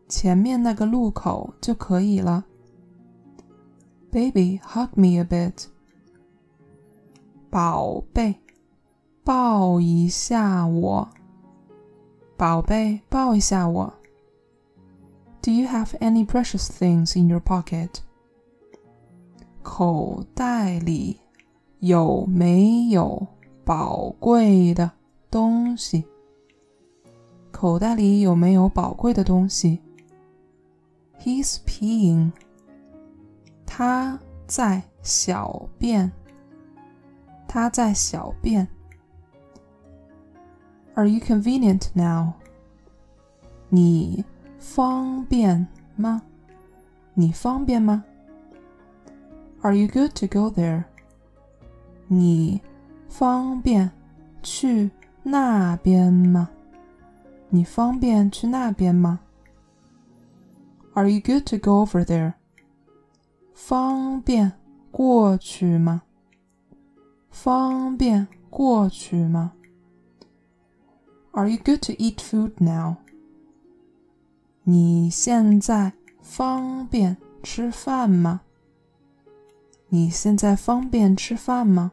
[0.10, 2.44] 前面那个路口就可以了。
[4.12, 5.68] Baby, hug me a bit.
[7.52, 8.36] 宝贝，
[9.24, 11.08] 抱一下我。
[12.36, 13.94] 宝贝，抱一下我。
[15.44, 17.90] Do you have any precious things in your pocket?
[19.62, 21.20] 口袋里
[21.80, 23.28] 有没有
[23.64, 24.92] 宝贵的
[25.30, 26.06] 东西？
[27.52, 29.80] 口袋里有没有宝贵的东西
[31.21, 32.33] ？He's peeing.
[33.67, 36.13] 他在小便。
[37.49, 38.69] 他在小便。
[40.95, 42.35] Are you convenient now?
[43.69, 44.25] 你
[44.59, 45.67] 方便
[45.97, 46.23] 吗？
[47.15, 48.05] 你方便吗？
[49.63, 50.85] Are you good to go there?
[52.07, 52.61] 你
[53.09, 53.91] 方便
[54.43, 54.91] 去
[55.23, 56.51] 那边吗？
[57.49, 59.21] 你方便去那边吗
[60.95, 62.35] ？are you good to go over there?
[63.53, 64.53] 方便
[64.91, 66.03] 过去吗？
[67.31, 69.53] 方便过去吗？
[71.33, 72.97] Are you good to eat food now?
[74.63, 78.43] 你现在方便吃饭吗？
[79.89, 81.93] 你现在方便吃饭吗？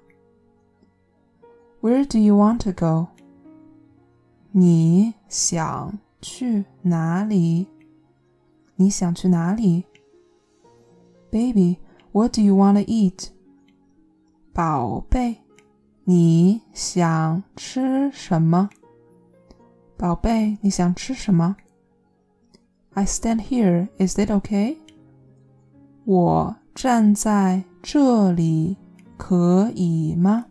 [1.81, 3.07] Where do you want to go?
[4.51, 7.67] 你想去哪里？
[8.75, 9.85] 你想去哪里？
[11.31, 11.77] Baby,
[12.11, 13.29] what do you want to eat?
[14.53, 15.37] 宝贝，
[16.03, 18.69] 你想吃什么？
[19.97, 21.55] 宝贝，你想吃什么？
[22.93, 23.87] I stand here.
[23.97, 24.77] Is it okay?
[26.03, 28.75] 我站在这里
[29.15, 30.47] 可以吗？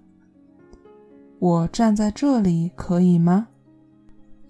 [1.38, 3.48] 我站在这里可以吗？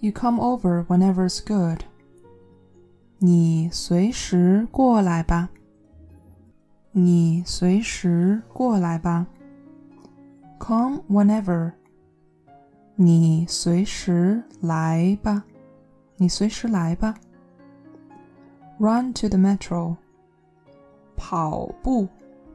[0.00, 1.82] You come over whenever's good.
[3.17, 5.49] 你随时过来吧。
[6.91, 9.25] 你随时过来吧。
[10.59, 11.71] Come whenever。
[12.95, 15.45] 你随时来吧。
[16.17, 17.15] 你随时来吧。
[18.79, 19.95] Run to the metro。
[21.15, 22.09] 跑步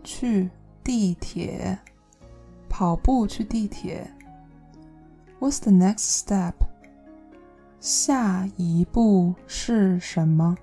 [0.04, 0.50] 去
[0.84, 1.78] 地铁。
[2.68, 4.10] 跑步去地铁。
[5.38, 6.69] What's the next step？
[7.80, 10.54] 下一步是什么？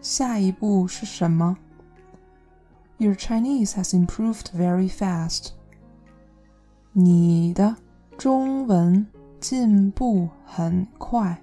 [0.00, 1.58] 下一步是什么
[2.98, 5.48] ？Your Chinese has improved very fast.
[6.92, 7.74] 你的
[8.16, 9.04] 中文
[9.40, 11.42] 进步很快。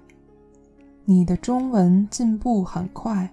[1.04, 3.30] 你的中文进步很快。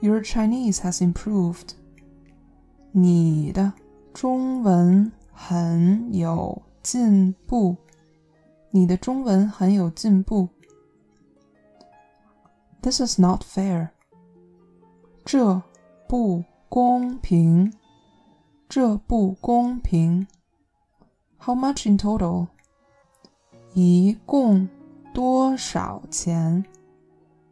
[0.00, 1.70] Your Chinese has improved.
[2.92, 3.72] 你的
[4.14, 7.76] 中文很有进步。
[8.71, 10.49] 你的中文很有进步。
[12.81, 13.89] This is not fair。
[15.25, 15.61] 这
[16.07, 17.73] 不公平。
[18.69, 20.27] 这不公平。
[21.39, 22.47] How much in total？
[23.73, 24.67] 一共
[25.13, 26.65] 多少钱？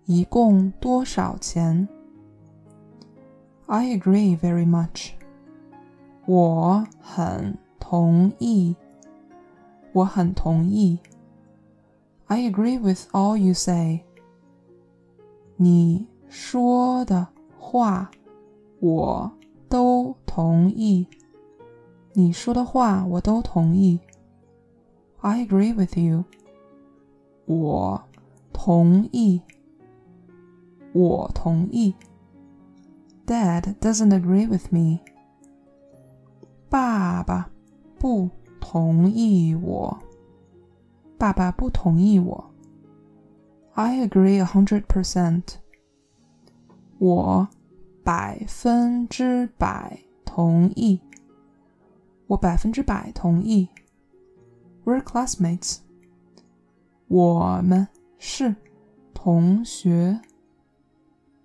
[0.05, 1.87] 一共多少钱？
[3.67, 5.11] I agree very much。
[6.25, 8.75] 我很同意。
[9.93, 10.99] 我很同意。
[12.29, 14.03] I agree with all you say.
[15.57, 18.11] 你说的话
[18.79, 19.31] 我
[19.69, 21.07] 都同意。
[22.13, 23.99] 你说的话我都同意。
[25.21, 26.25] I agree with you.
[27.45, 28.03] 我
[28.51, 29.41] 同意。
[30.93, 31.95] 我同意。
[33.25, 34.99] Dad doesn't agree with me.
[36.69, 37.49] 爸爸
[37.99, 39.99] 不同意我。
[41.19, 42.51] 爸爸不同意我。
[43.73, 45.55] I agree a hundred percent。
[46.97, 47.47] 我
[48.03, 51.01] 百分之百同意。
[52.27, 53.69] 我百分之百同意。
[54.85, 55.79] We're classmates。
[57.07, 58.55] 我们是
[59.13, 60.21] 同学。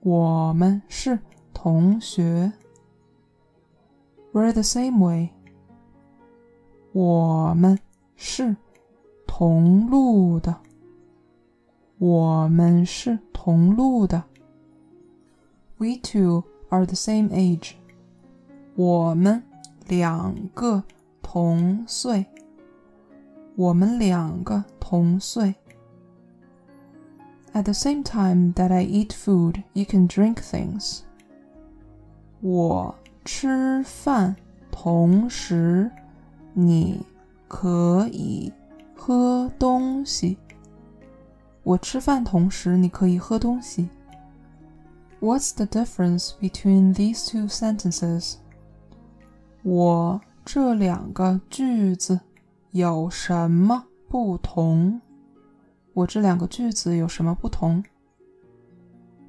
[0.00, 1.18] 我们是
[1.52, 2.52] 同学。
[4.32, 5.30] We're the same way。
[6.92, 7.78] 我们
[8.16, 8.56] 是
[9.34, 10.56] 同路的。
[11.98, 14.24] 我们是同路的。
[15.78, 17.72] We two are the same age。
[18.74, 19.42] 我们
[19.86, 20.84] 两个
[21.22, 22.26] 同岁。
[23.56, 25.54] 我们两个同岁。
[27.52, 31.00] At the same time that I eat food, you can drink things.
[32.40, 34.36] 我吃饭
[34.70, 35.90] 同时，
[36.54, 37.04] 你
[37.48, 38.52] 可以
[39.07, 40.35] 喝东西。
[41.61, 43.87] 我吃饭同时，你可以喝东西。
[45.19, 48.37] What's the difference between these two sentences?
[49.61, 52.19] 我这两个句子
[52.71, 54.99] 有什么不同？
[55.93, 57.83] 我这两个句子有什么不同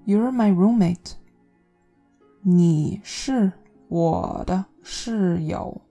[0.06, 1.16] ？You're my roommate。
[2.40, 3.52] 你是
[3.88, 5.82] 我的室友。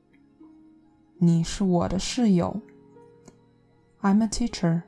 [1.19, 2.59] 你是我的室友。
[4.04, 4.82] I'm a teacher。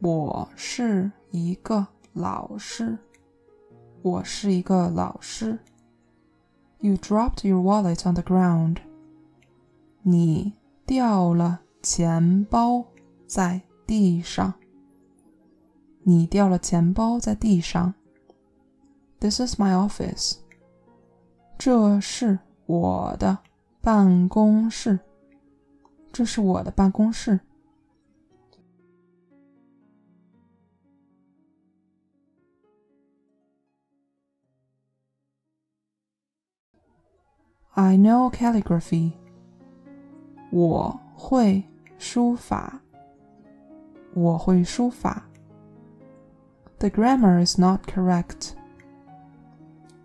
[0.00, 2.98] 我是一个老师。
[4.02, 5.58] 我是一个老师。
[6.80, 8.78] You dropped your wallet on the ground。
[10.02, 10.52] 你
[10.84, 12.84] 掉了钱包
[13.26, 14.54] 在地上。
[16.02, 17.94] 你掉了钱包在地上。
[19.20, 20.38] This is my office。
[21.56, 23.38] 这是我的
[23.80, 24.98] 办公室。
[26.12, 27.38] 这是我的办公室。
[37.76, 39.12] I know calligraphy。
[40.50, 41.62] 我会
[41.98, 42.80] 书法。
[44.14, 45.24] 我会书法。
[46.78, 48.50] The grammar is not correct.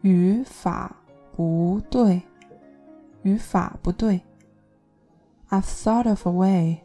[0.01, 0.95] 语法
[1.35, 2.21] 不对，
[3.23, 4.21] 语法不对。
[5.49, 6.83] I've thought of a way.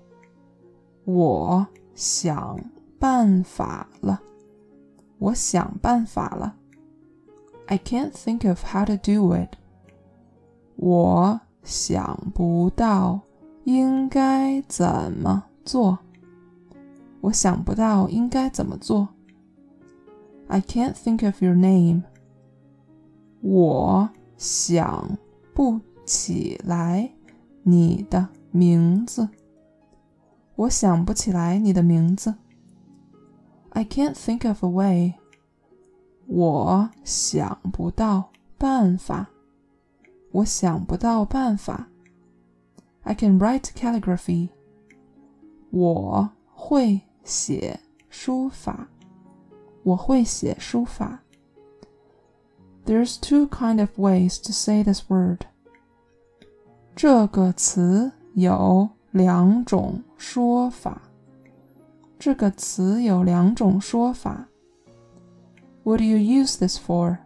[1.05, 2.59] 我想
[2.99, 4.21] 办法了，
[5.19, 6.57] 我想办法了。
[7.67, 9.57] I can't think of how to do it.
[10.78, 13.20] 我想不到
[13.64, 16.00] 应该怎么做，
[17.22, 19.10] 我想不到应该怎么做。
[20.48, 22.04] I can't think of your name.
[23.42, 25.18] 我想
[25.54, 27.12] 不起来
[27.64, 29.28] 你的名字。
[30.56, 32.36] 我想不起来你的名字。
[33.72, 35.14] I can't think of a way.
[36.28, 39.30] 我想不到办法。
[40.37, 41.89] 我想不到办法。
[43.03, 44.49] I can write calligraphy.
[45.71, 48.89] 我会写书法。
[49.83, 51.21] 我会写书法。
[52.85, 55.47] There's two kind of ways to say this word.
[56.95, 61.03] 这个词有两种说法。
[62.19, 64.47] 这个词有两种说法。
[65.83, 67.19] What do you use this for?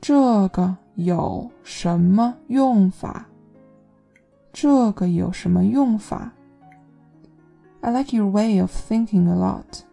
[0.00, 3.25] 这个 有什么用法？
[4.51, 6.33] 这个有什么用法
[7.79, 9.83] ？I like your way of thinking a lot.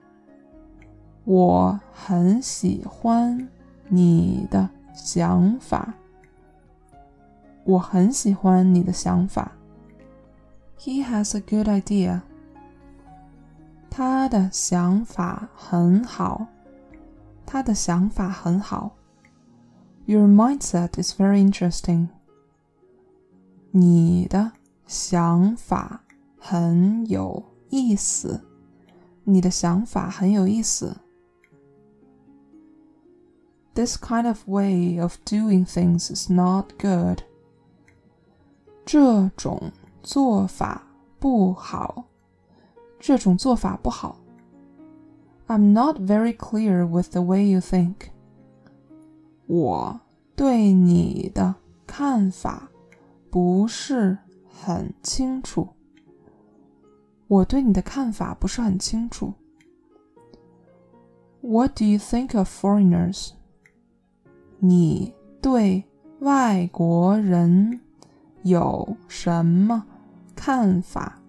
[1.22, 3.48] 我很喜欢
[3.88, 5.94] 你的想法。
[7.62, 9.52] 我很喜欢你的想法。
[10.76, 12.22] He has a good idea。
[13.88, 16.48] 他的想法很好。
[17.46, 18.95] 他的想法很好。
[20.05, 22.07] Your mindset is very interesting。
[23.71, 24.51] 你的
[24.85, 26.03] 想法
[26.37, 28.41] 很有意思。
[29.23, 30.97] 你的想法很有意思。
[33.73, 37.23] This kind of way of doing things is not good.
[38.85, 39.71] 这种
[40.03, 40.83] 做法
[41.19, 42.05] 不好。
[42.99, 44.17] 这种做法不好。
[45.47, 48.11] I'm not very clear with the way you think.
[49.47, 49.99] 我
[50.35, 52.69] 对你的看法
[53.29, 54.17] 不是
[54.47, 55.67] 很清楚。
[57.27, 59.33] 我对你的看法不是很清楚。
[61.41, 63.31] What do you think of foreigners?
[64.59, 65.83] 你对
[66.19, 67.79] 外国人
[68.43, 69.85] 有什么
[70.35, 71.19] 看法？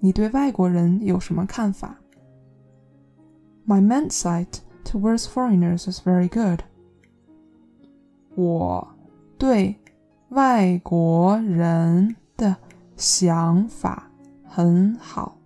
[0.00, 1.98] 你对外国人有什么看法？
[3.66, 4.46] My mindset
[4.84, 6.62] towards foreigners is very good.
[8.35, 8.87] 我
[9.37, 9.75] 对
[10.29, 12.55] 外国人的
[12.97, 14.09] 想法
[14.43, 15.37] 很好。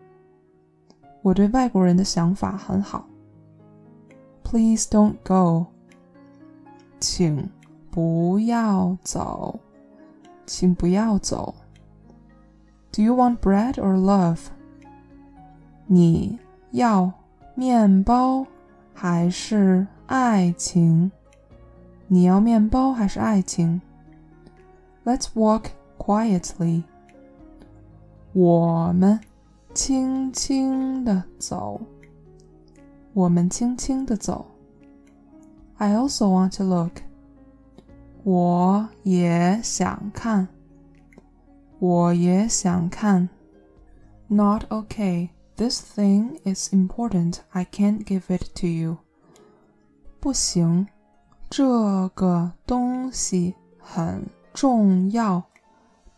[1.21, 3.05] 我对外国人的想法很好。
[4.43, 5.65] Please don't go，
[7.01, 7.49] 请
[7.91, 9.59] 不要走，
[10.45, 11.53] 请不要走。
[12.93, 14.39] Do you want bread or love？
[15.85, 16.39] 你
[16.71, 17.11] 要
[17.55, 18.45] 面包
[18.93, 21.11] 还是爱情？
[22.08, 23.80] 你要面包还是爱情？
[25.04, 25.66] Let's walk
[25.98, 26.84] quietly。
[28.32, 29.20] 我们
[29.74, 31.80] 轻轻地走。
[33.12, 34.46] 我们轻轻地走。
[35.76, 37.02] I also want to look。
[38.24, 40.48] 我也想看。
[41.78, 43.28] 我也想看。
[44.28, 45.30] Not okay.
[45.56, 47.40] This thing is important.
[47.50, 48.98] I can't give it to you.
[50.20, 50.86] 不行，
[51.49, 55.43] 这个东西很重要，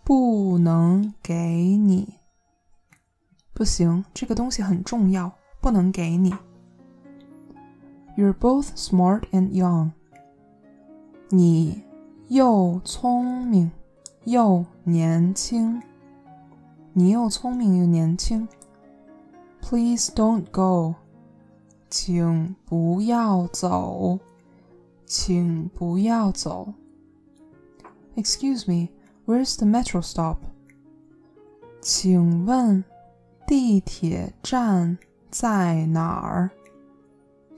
[0.03, 2.15] 不能给你。
[3.53, 6.33] 不行，这个东西很重要，不能给你。
[8.17, 9.91] You're both smart and young.
[11.29, 11.83] 你
[12.27, 13.71] 又聪明
[14.23, 15.81] 又年轻。
[16.93, 18.47] 你又聪明又年轻。
[19.61, 20.95] Please don't go.
[21.89, 24.19] 请不要走。
[25.08, 26.74] 请不要走。
[28.16, 28.88] Excuse me,
[29.26, 30.38] where's the metro stop?
[31.80, 32.84] 请问
[33.46, 34.96] 地铁站
[35.30, 36.50] 在哪儿？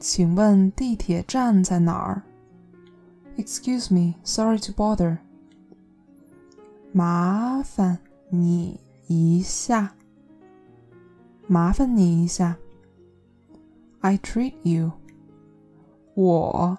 [0.00, 2.22] 请问地铁站在哪儿？
[3.36, 5.18] Excuse me, sorry to bother.
[6.92, 7.98] 麻烦
[8.30, 9.94] 你一下。
[11.46, 12.56] 麻烦你一下。
[14.00, 14.92] I treat you.
[16.14, 16.78] 我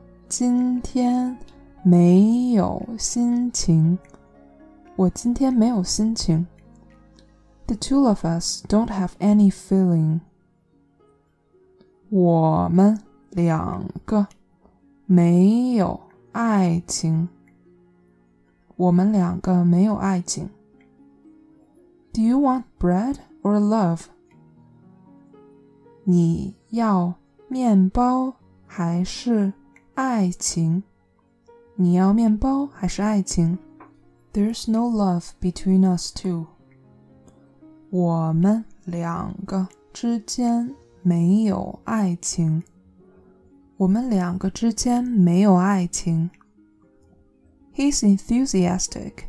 [0.31, 1.37] 今天
[1.83, 3.99] 没有心情。
[4.95, 6.47] 我今天没有心情。
[7.67, 10.21] The two of us don't have any feeling.
[12.07, 12.97] 我们
[13.31, 14.25] 两个
[15.05, 15.99] 没有
[16.31, 17.27] 爱情。
[18.77, 20.49] 我们两个没有爱情。
[22.13, 24.03] Do you want bread or love?
[26.05, 27.15] 你要
[27.49, 28.33] 面包
[28.65, 29.51] 还是？
[30.00, 30.82] 爱情，
[31.74, 33.58] 你要面包还是爱情？
[34.32, 36.46] There's no love between us two。
[37.90, 42.62] 我们两个之间没有爱情。
[43.78, 46.30] 我们两个之间没有爱情。
[47.74, 49.24] He's enthusiastic。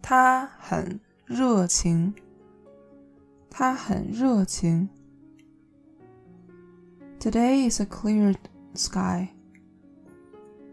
[0.00, 2.14] 他很热情。
[3.50, 4.88] 他很热情。
[7.18, 8.34] Today is a clear
[8.74, 9.28] sky.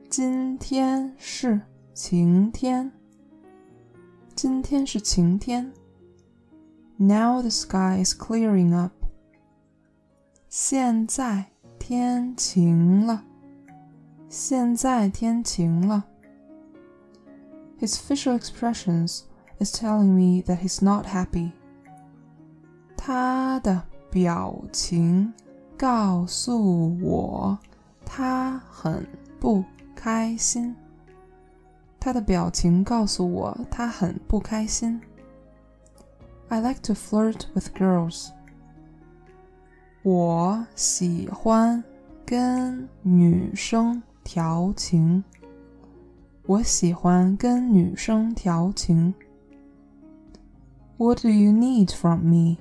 [0.09, 1.61] 今天是
[1.93, 2.91] 晴天。
[4.35, 5.73] 今天是晴天。
[6.97, 8.93] Now the sky is clearing up.
[10.49, 11.45] 现在
[11.77, 13.25] 天晴了。
[14.29, 16.05] 现在天晴了。
[17.79, 19.23] His facial expressions
[19.59, 21.51] is telling me that he's not happy.
[22.95, 25.33] 他的表情
[25.77, 27.59] 告诉我。
[28.12, 29.06] 他很
[29.38, 29.62] 不
[29.94, 30.74] 开心。
[32.00, 35.00] 他的表情告诉我他很不开心。
[36.48, 38.30] I like to flirt with girls。
[40.02, 41.84] 我喜欢
[42.26, 45.22] 跟女生调情。
[46.46, 49.14] 我喜欢跟女生调情。
[50.96, 52.56] What do you need from me？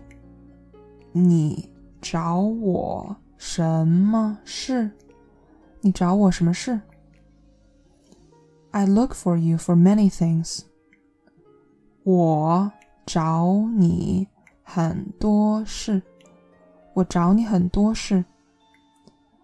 [1.11, 4.91] 你找我什么事？
[5.81, 6.81] 你找我什么事
[8.71, 10.61] I look for you for many things.
[12.03, 12.71] 我
[13.05, 14.27] 找你
[14.63, 16.01] 很多事。
[16.93, 18.25] 我找你很多事。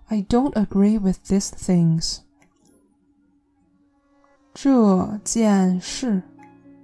[0.08, 2.20] I don't agree with these things.
[4.54, 6.22] 这件事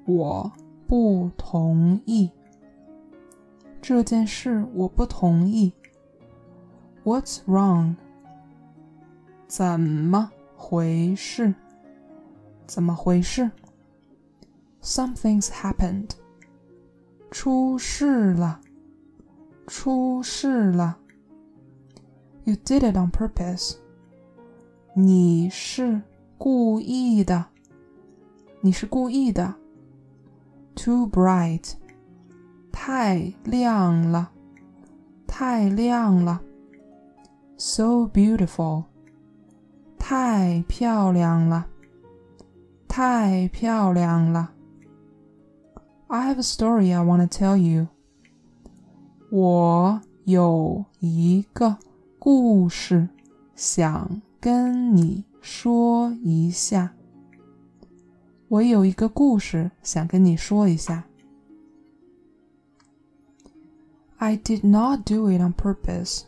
[0.06, 0.52] 我
[0.88, 2.32] 不同意。
[3.82, 5.74] 这件事我不同意。
[7.04, 7.96] What's wrong?
[9.51, 11.55] 怎么回事？
[12.67, 13.51] 怎么回事？
[14.83, 16.11] Something's happened.
[17.31, 18.61] 出事了。
[19.67, 20.99] 出事了。
[22.45, 23.77] You did it on purpose.
[24.95, 26.01] 你是
[26.39, 27.47] 故意的。
[28.61, 29.55] 你是故意的。
[30.77, 31.75] Too bright.
[32.71, 34.31] 太亮了。
[35.27, 36.41] 太亮了。
[37.57, 38.85] So beautiful.
[40.12, 41.66] 太漂亮了。
[42.86, 44.52] 太漂亮了。
[46.08, 47.88] I have a story I want to tell you.
[49.32, 51.78] 我有一个
[52.20, 53.08] 故事
[53.56, 56.94] 想跟你说一下。
[58.50, 61.06] 我有一个故事想跟你说一下。
[64.18, 66.24] I did not do it on purpose.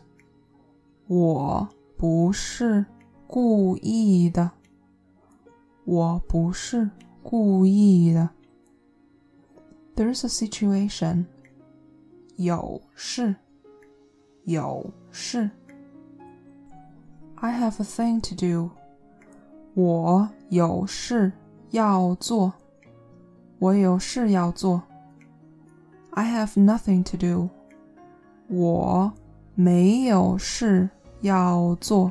[1.06, 1.68] 我
[1.98, 2.86] 不是
[3.26, 4.50] 故意的。
[5.84, 6.90] 我不是
[7.22, 8.30] 故意的。
[9.96, 11.26] There's a situation.
[12.36, 13.36] 有事，
[14.44, 15.50] 有事。
[17.36, 18.70] I have a thing to do.
[19.74, 21.32] 我有事
[21.70, 22.52] 要做。
[23.58, 24.82] 我有事要做。
[26.10, 27.48] I have nothing to do.
[28.48, 29.12] 我
[29.54, 30.88] 没有事
[31.20, 32.10] 要做。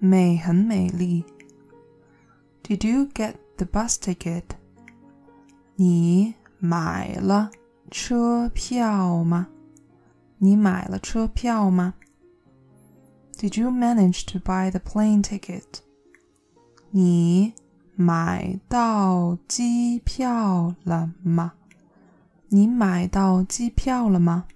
[0.00, 1.24] May 很美丽。
[2.62, 4.44] Did you get the bus ticket?
[5.76, 7.50] 你买了
[7.90, 9.48] 车票吗？
[10.38, 11.94] 你买了车票吗？
[13.38, 15.80] Did you manage to buy the plane ticket?
[16.90, 17.54] 你
[17.94, 21.52] 买到机票了吗？
[22.48, 24.46] 你买到机票了吗？